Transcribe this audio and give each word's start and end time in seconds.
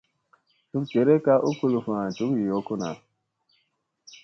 Cuk 0.69 0.85
ɗerekka 0.93 1.33
u 1.47 1.51
kuluffa 1.59 1.95
duk 2.17 2.33
yoo 2.47 2.61
kuna. 2.67 2.89